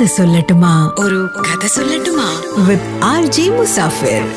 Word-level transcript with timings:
കഥ 0.00 0.04
സൊല്ലട്ടുമാ. 0.04 0.92
ഒരു 0.98 1.28
കഥ 1.40 1.66
സൊല്ലട്ടുമാ. 1.66 2.24
വിത്ത് 2.66 3.04
ആർ 3.04 3.26
ജി 3.26 3.48
മുസാഫിർ 3.48 4.28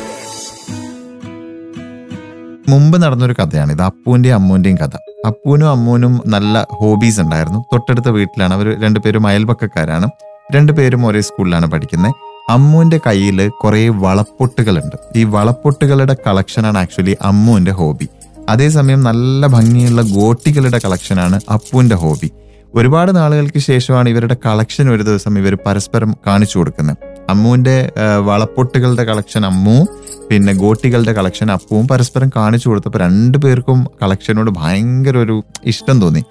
മുമ്പ് 2.68 3.02
നടന്നൊരു 3.02 3.32
കഥയാണ്. 3.32 3.72
ഇത് 3.72 3.82
അപ്പുവിന്റെയും 3.82 4.34
അമ്മുവിന്റെയും 4.34 4.76
കഥ. 4.76 4.96
അപ്പുവിനും 5.26 5.68
അമ്മുവിനും 5.68 6.20
നല്ല 6.26 6.66
ഹോബീസ് 6.72 7.20
ഉണ്ടായിരുന്നു. 7.20 7.58
തൊട്ടടുത്ത 7.72 8.08
വീട്ടിലാണ്. 8.08 8.54
അവർ 8.54 8.82
രണ്ടുപേരും 8.82 9.26
അയൽപക്കക്കാരാണ്. 9.26 10.08
രണ്ടുപേരും 10.52 11.06
ഒരേ 11.06 11.20
സ്കൂളിലാണ് 11.20 11.66
പഠിക്കുന്നത് 11.66 12.14
അമ്മുവിന്റെ 12.50 13.00
കയ്യിൽ 13.06 13.48
കുറേ 13.48 13.88
വളപ്പൊട്ടുകളുണ്ട്. 13.88 14.96
ഈ 15.16 15.24
വളപ്പൊട്ടുകളുടെ 15.24 16.16
കളക്ഷനാണ് 16.26 16.78
ആക്ച്വലി 16.78 17.16
അമ്മുവിന്റെ 17.22 17.70
ഹോബി 17.70 18.08
അതേസമയം 18.48 19.02
നല്ല 19.02 19.46
ഭംഗിയുള്ള 19.46 20.02
ഗോട്ടികളുടെ 20.02 20.80
കളക്ഷനാണ് 20.84 21.40
അപ്പുവിന്റെ 21.52 21.96
ഹോബി 21.96 22.30
ഒരുപാട് 22.74 23.16
നാളുകൾക്ക് 23.16 23.58
ശേഷമാണ് 23.58 24.08
ഇവരുടെ 24.08 24.36
കളക്ഷൻ 24.46 24.90
ഒരു 24.90 25.02
ദിവസം 25.02 25.38
ഇവർ 25.38 25.58
പരസ്പരം 25.66 26.16
കാണിച്ചു 26.26 26.58
കൊടുക്കുന്നത്. 26.58 26.96
അമ്മുവിന്റെ 27.30 27.92
വളപ്പൊട്ടുകളുടെ 28.20 29.04
കളക്ഷൻ 29.04 29.46
അമ്മു 29.46 29.86
പിന്നെ 30.30 30.52
ഗോട്ടികളുടെ 30.52 31.12
കളക്ഷൻ 31.12 31.50
അപ്പുവും 31.50 31.88
പരസ്പരം 31.88 32.30
കാണിച്ചു 32.36 32.68
കൊടുത്തപ്പോൾ 32.68 32.98
രണ്ടു 32.98 33.38
പേർക്കും 33.38 33.86
കളക്ഷനോട് 34.02 34.50
ഭയങ്കര 34.50 35.16
ഒരു 35.16 35.42
ഇഷ്ടം 35.64 36.00
തോന്നി. 36.00 36.22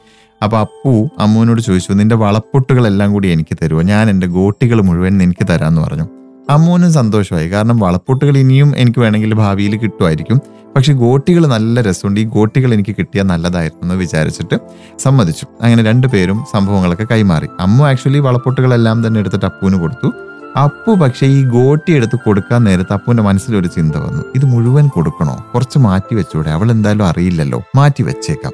അപ്പോൾ 0.43 0.57
അപ്പു 0.57 1.09
അമ്മുവിനോട് 1.19 1.61
ചോദിച്ചു 1.61 1.93
നിന്റെ 1.93 2.15
വളപ്പൊട്ടുകളെല്ലാം 2.15 3.13
കൂടി 3.13 3.27
എനിക്ക് 3.27 3.57
തരുമോ? 3.63 3.81
ഞാൻ 3.81 4.09
എന്റെ 4.09 4.27
ഗോട്ടികൾ 4.27 4.81
മുഴുവൻ 4.81 5.23
എനിക്ക് 5.23 5.47
തരാമെന്ന് 5.49 5.81
പറഞ്ഞു. 5.81 6.05
അമ്മുവിനും 6.49 6.93
സന്തോഷമായി. 6.93 7.49
കാരണം 7.49 7.77
വളപ്പൊട്ടുകൾ 7.79 8.37
ഇനിയും 8.37 8.73
എനിക്ക് 8.77 8.99
വേണമെങ്കിൽ 8.99 9.33
ഭാവിയിൽ 9.33 9.77
കിട്ടുമായിരിക്കും. 9.77 10.41
പക്ഷെ 10.75 10.93
ഗോട്ടികൾ 10.93 11.47
നല്ല 11.47 11.81
രസമുണ്ട്. 11.81 12.19
ഈ 12.19 12.23
ഗോട്ടികൾ 12.23 12.73
എനിക്ക് 12.73 12.95
കിട്ടിയാൽ 12.99 13.25
നല്ലതായിരുന്നു 13.25 13.83
എന്ന് 13.83 13.95
വിചാരിച്ചിട്ട് 13.95 14.59
സമ്മതിച്ചു. 14.99 15.45
അങ്ങനെ 15.61 15.83
രണ്ടുപേരും 15.83 16.45
സംഭവങ്ങളൊക്കെ 16.53 17.07
കൈമാറി. 17.11 17.47
അമ്മ 17.59 17.87
ആക്ച്വലി 17.87 18.19
വളപ്പൊട്ടുകളെല്ലാം 18.19 19.07
തന്നെ 19.07 19.19
എടുത്തിട്ട് 19.19 19.45
അപ്പുവിന് 19.45 19.77
കൊടുത്തു. 19.77 20.11
അപ്പു 20.59 20.91
പക്ഷേ 20.91 21.27
ഈ 21.27 21.43
ഗോട്ടി 21.43 21.91
എടുത്ത് 21.93 22.15
കൊടുക്കാൻ 22.15 22.63
നേരത്ത് 22.63 22.93
അപ്പുവിന്റെ 22.93 23.23
മനസ്സിലൊരു 23.23 23.67
ചിന്ത 23.67 23.95
വന്നു. 23.95 24.23
ഇത് 24.35 24.45
മുഴുവൻ 24.45 24.87
കൊടുക്കണോ? 24.87 25.45
കുറച്ച് 25.55 25.79
മാറ്റി 25.79 26.15
വെച്ചൂടെ? 26.15 26.49
അവൾ 26.49 26.71
എന്തായാലും 26.71 27.07
അറിയില്ലല്ലോ. 27.07 27.63
മാറ്റി 27.75 28.03
വെച്ചേക്കാം. 28.03 28.51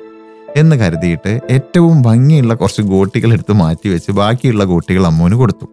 എന്ന് 0.58 0.76
കരുതിയിട്ട് 0.76 1.40
ഏറ്റവും 1.50 2.02
ഭംഗിയുള്ള 2.02 2.54
കുറച്ച് 2.54 2.82
ഗോട്ടികൾ 2.82 3.34
എടുത്ത് 3.34 3.54
മാറ്റി 3.54 3.90
വെച്ച് 3.90 4.12
ബാക്കിയുള്ള 4.12 4.64
ഗോട്ടികൾ 4.64 5.08
അമ്മുവിന് 5.08 5.36
കൊടുത്തു. 5.36 5.66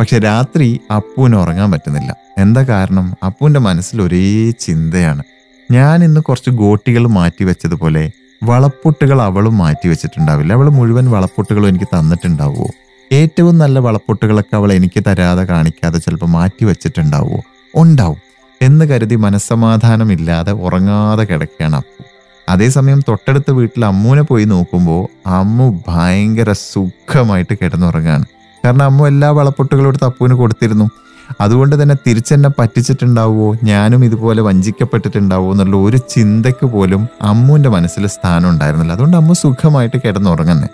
പക്ഷെ 0.00 0.18
രാത്രി 0.18 0.80
അപ്പുവിന് 0.96 1.36
ഉറങ്ങാൻ 1.36 1.70
പറ്റുന്നില്ല. 1.70 2.16
എന്താ 2.38 2.62
കാരണം? 2.62 3.14
അപ്പുവിന്റെ 3.24 3.60
മനസ്സിൽ 3.60 4.02
ഒരേ 4.02 4.50
ചിന്തയാണ്. 4.50 5.22
ഞാൻ 5.70 6.04
ഇന്ന് 6.04 6.20
കുറച്ച് 6.20 6.50
ഗോട്ടികൾ 6.50 7.06
മാറ്റി 7.06 7.44
വെച്ചതുപോലെ 7.44 8.10
വളപ്പൊട്ടുകൾ 8.42 9.22
അവളും 9.22 9.58
മാറ്റി 9.58 9.88
വെച്ചിട്ടുണ്ടാവില്ല. 9.88 10.52
അവൾ 10.52 10.68
മുഴുവൻ 10.68 11.10
വളപ്പൊട്ടുകളും 11.10 11.68
എനിക്ക് 11.68 11.84
തന്നിട്ടുണ്ടാവുമോ 11.84 12.70
ഏറ്റവും 13.12 13.58
നല്ല 13.58 13.78
വളപ്പൊട്ടുകളൊക്കെ 13.78 14.56
അവൾ 14.56 14.72
എനിക്ക് 14.72 15.02
തരാതെ 15.06 15.44
കാണിക്കാതെ 15.44 15.98
ചിലപ്പോൾ 15.98 16.26
മാറ്റി 16.26 16.64
വെച്ചിട്ടുണ്ടാവുമോ 16.64 17.42
ഉണ്ടാവും. 17.74 18.20
എന്ന് 18.62 18.88
കരുതി 18.88 19.16
മനസ്സമാധാനമില്ലാതെ 19.16 20.52
ഉറങ്ങാതെ 20.52 21.24
കിടക്കുകയാണ് 21.24 21.76
അപ്പു. 21.76 22.04
അതേസമയം 22.48 23.02
തൊട്ടടുത്ത 23.08 23.50
വീട്ടിൽ 23.50 23.84
അമ്മൂനെ 23.84 24.22
പോയി 24.22 24.44
നോക്കുമ്പോൾ 24.44 25.08
അമ്മു 25.26 25.82
ഭയങ്കര 25.88 26.52
സുഖമായിട്ട് 26.52 27.54
കിടന്നുറങ്ങുകയാണ് 27.62 28.24
കാരണം 28.64 28.82
അമ്മു 28.82 29.06
എല്ലാ 29.06 29.30
വളപ്പൊട്ടുകളും 29.30 29.88
എടുത്ത് 29.88 30.04
അപ്പുവിന് 30.04 30.34
കൊടുത്തിരുന്നു. 30.34 31.03
അതുകൊണ്ട് 31.40 31.82
തന്നെ 31.82 31.94
തിരിച്ചെന്നെ 32.06 32.50
പറ്റിച്ചിട്ടുണ്ടാവുമോ 32.58 33.56
ഞാനും 33.64 34.04
ഇതുപോലെ 34.04 34.42
വഞ്ചിക്കപ്പെട്ടിട്ടുണ്ടാവുമോ 34.42 35.52
എന്നുള്ള 35.52 35.76
ഒരു 35.76 35.96
ചിന്തയ്ക്ക് 35.96 36.66
പോലും 36.66 37.08
അമ്മുവിന്റെ 37.22 37.68
മനസ്സിൽ 37.68 38.06
സ്ഥാനം 38.06 38.48
ഉണ്ടായിരുന്നില്ല. 38.48 38.92
അതുകൊണ്ട് 38.92 39.16
അമ്മു 39.16 39.34
സുഖമായിട്ട് 39.34 39.96
കിടന്നുറങ്ങുന്നേ. 39.96 40.68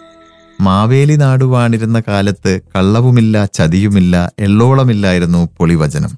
മാവേലി 0.60 1.16
നാട് 1.16 1.44
വാണിരുന്ന 1.44 2.02
കാലത്ത് 2.08 2.60
കള്ളവുമില്ല 2.76 3.44
ചതിയുമില്ല 3.44 4.32
എള്ളോളമില്ലായിരുന്നു 4.38 5.48
പൊളിവചനം. 5.58 6.10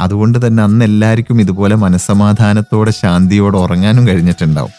അതുകൊണ്ട് 0.00 0.46
തന്നെ 0.46 0.62
അന്ന് 0.62 0.84
എല്ലാവർക്കും 0.84 1.40
ഇതുപോലെ 1.40 1.74
മനസ്സമാധാനത്തോടെ 1.74 2.90
ശാന്തിയോടെ 2.90 3.58
ഉറങ്ങാനും 3.58 4.08
കഴിഞ്ഞിട്ടുണ്ടാവും. 4.08 4.70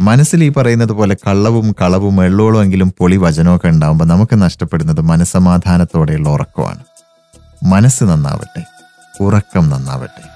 മനസ്സിൽ 0.00 0.44
ഈ 0.44 0.48
പറയുന്നത് 0.48 0.92
പോലെ 0.92 1.16
കള്ളവും 1.26 1.76
കളവും 1.80 2.24
എള്ളോളമെങ്കിലും 2.24 2.92
പൊളി 2.98 3.16
വചനമൊക്കെ 3.16 3.68
ഉണ്ടാവുമ്പോൾ 3.68 4.04
നമുക്ക് 4.04 4.42
നഷ്ടപ്പെടുന്നത് 4.42 5.00
മനസ്സമാധാനത്തോടെയുള്ള 5.00 6.28
ഉറക്കമാണ്. 6.28 6.78
മനസ്സ് 7.62 8.04
നന്നാവട്ടെ. 8.04 8.64
ഉറക്കം 9.20 9.70
നന്നാവട്ടെ. 9.70 10.35